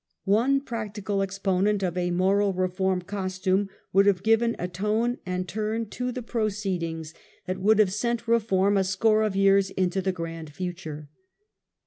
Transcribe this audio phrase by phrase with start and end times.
[0.25, 5.89] One practical exponent of a moral reform costume, would have given a tone and turn
[5.91, 7.13] to the proceedings
[7.45, 7.45] 126 UNMASKED.
[7.45, 11.07] that would have sent reform a score of years mtcf the grand future.